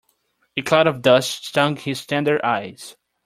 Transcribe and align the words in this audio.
A 0.57 0.63
cloud 0.63 0.87
of 0.87 1.03
dust 1.03 1.45
stung 1.45 1.75
his 1.75 2.07
tender 2.07 2.43
eyes. 2.43 2.95